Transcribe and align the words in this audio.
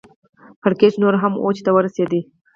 کړکېچ 0.63 0.93
نور 1.03 1.15
هم 1.21 1.33
اوج 1.43 1.57
ته 1.65 1.71
ورسېد. 1.73 2.13